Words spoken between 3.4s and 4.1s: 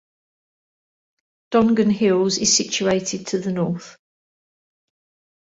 north.